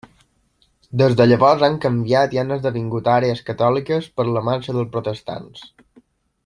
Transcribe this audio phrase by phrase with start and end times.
[1.01, 5.67] Des de llavors han canviat i han esdevingut àrees catòliques per la marxa dels protestants.